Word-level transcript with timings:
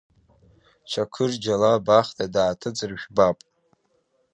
Чақырџьалы 0.89 1.67
абахҭа 1.71 2.25
дааҭыҵыр 2.33 2.91
жәбап… 3.01 3.37